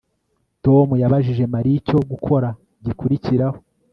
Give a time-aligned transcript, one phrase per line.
[0.65, 2.47] Tom yabajije Mariya icyo gukora
[2.85, 3.57] gikurikiraho